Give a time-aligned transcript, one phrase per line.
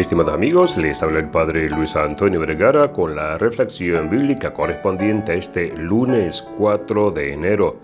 [0.00, 5.34] Estimados amigos, les habla el Padre Luis Antonio Vergara con la reflexión bíblica correspondiente a
[5.34, 7.76] este lunes 4 de enero.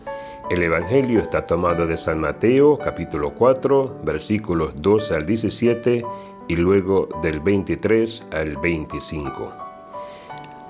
[0.51, 6.05] El Evangelio está tomado de San Mateo, capítulo 4, versículos 12 al 17
[6.49, 9.53] y luego del 23 al 25.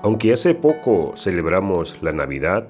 [0.03, 2.67] Aunque hace poco celebramos la Navidad,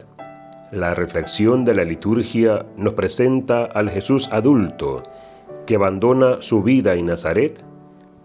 [0.72, 5.02] la reflexión de la liturgia nos presenta al Jesús adulto
[5.66, 7.66] que abandona su vida en Nazaret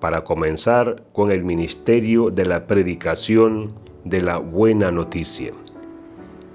[0.02, 5.52] para comenzar con el ministerio de la predicación de la buena noticia.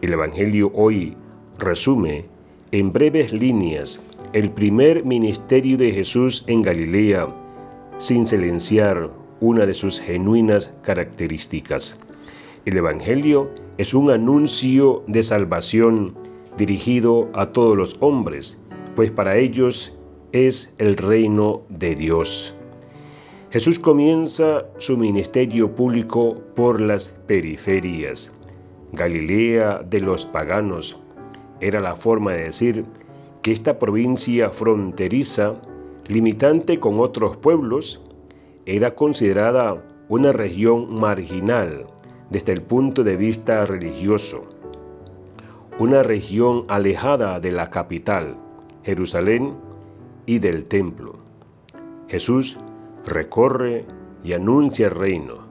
[0.01, 1.15] El Evangelio hoy
[1.57, 2.25] resume
[2.73, 4.01] en breves líneas
[4.33, 7.29] el primer ministerio de Jesús en Galilea
[7.99, 12.01] sin silenciar una de sus genuinas características.
[12.65, 16.15] El Evangelio es un anuncio de salvación
[16.57, 18.61] dirigido a todos los hombres,
[18.93, 19.97] pues para ellos
[20.33, 22.56] es el reino de Dios.
[23.57, 28.31] Jesús comienza su ministerio público por las periferias.
[28.91, 30.99] Galilea de los paganos
[31.59, 32.85] era la forma de decir
[33.41, 35.55] que esta provincia fronteriza,
[36.07, 37.99] limitante con otros pueblos,
[38.67, 41.87] era considerada una región marginal
[42.29, 44.47] desde el punto de vista religioso,
[45.79, 48.37] una región alejada de la capital,
[48.83, 49.55] Jerusalén,
[50.27, 51.15] y del templo.
[52.07, 52.59] Jesús
[53.07, 53.85] recorre
[54.23, 55.47] y anuncia el reino,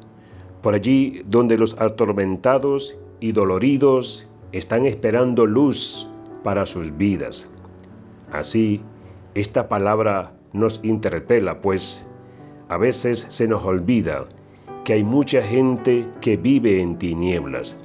[0.62, 6.08] por allí donde los atormentados y doloridos están esperando luz
[6.44, 7.50] para sus vidas.
[8.30, 8.82] Así,
[9.34, 12.06] esta palabra nos interpela, pues
[12.68, 14.26] a veces se nos olvida
[14.84, 17.76] que hay mucha gente que vive en tinieblas,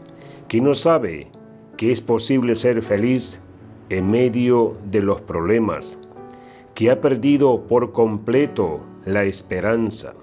[0.48, 1.30] que no sabe
[1.78, 3.42] que es posible ser feliz
[3.90, 5.98] en medio de los problemas,
[6.76, 10.14] que ha perdido por completo la esperanza.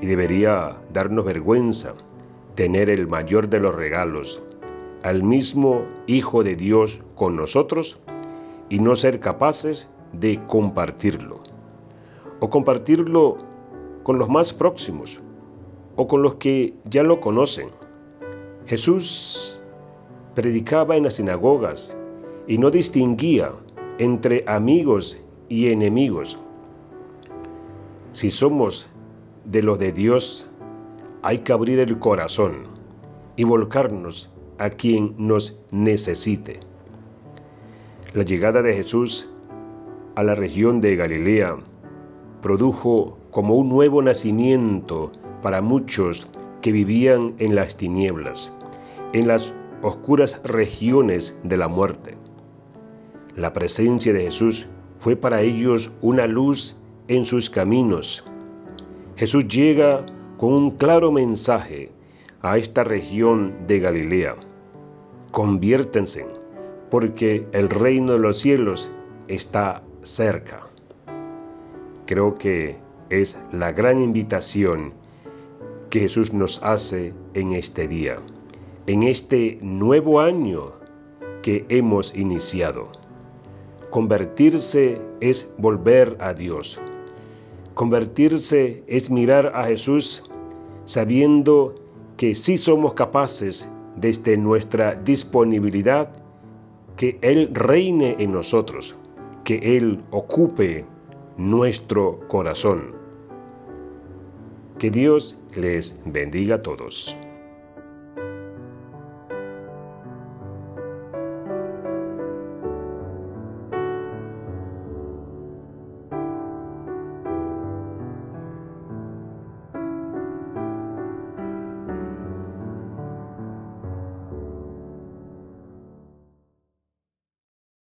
[0.00, 1.94] Y debería darnos vergüenza
[2.54, 4.42] tener el mayor de los regalos,
[5.02, 8.00] al mismo Hijo de Dios con nosotros
[8.68, 11.40] y no ser capaces de compartirlo.
[12.40, 13.38] O compartirlo
[14.02, 15.20] con los más próximos
[15.96, 17.70] o con los que ya lo conocen.
[18.66, 19.62] Jesús
[20.34, 21.96] predicaba en las sinagogas
[22.46, 23.52] y no distinguía
[23.98, 26.38] entre amigos y enemigos.
[28.12, 28.88] Si somos
[29.46, 30.46] de los de Dios,
[31.22, 32.64] hay que abrir el corazón
[33.36, 36.60] y volcarnos a quien nos necesite.
[38.12, 39.30] La llegada de Jesús
[40.14, 41.56] a la región de Galilea
[42.42, 45.10] produjo como un nuevo nacimiento
[45.42, 46.28] para muchos
[46.60, 48.52] que vivían en las tinieblas,
[49.14, 52.18] en las oscuras regiones de la muerte.
[53.36, 54.66] La presencia de Jesús
[54.98, 56.76] fue para ellos una luz
[57.08, 58.24] en sus caminos.
[59.16, 60.06] Jesús llega
[60.38, 61.90] con un claro mensaje
[62.40, 64.36] a esta región de Galilea.
[65.30, 66.26] Conviértense,
[66.90, 68.90] porque el reino de los cielos
[69.28, 70.66] está cerca.
[72.06, 72.76] Creo que
[73.10, 74.92] es la gran invitación
[75.90, 78.16] que Jesús nos hace en este día,
[78.86, 80.72] en este nuevo año
[81.42, 82.90] que hemos iniciado.
[83.90, 86.80] Convertirse es volver a Dios
[87.74, 90.30] Convertirse es mirar a Jesús
[90.84, 91.74] sabiendo
[92.16, 96.12] que sí somos capaces desde nuestra disponibilidad
[96.96, 98.96] que Él reine en nosotros,
[99.44, 100.84] que Él ocupe
[101.36, 102.94] nuestro corazón.
[104.78, 107.16] Que Dios les bendiga a todos.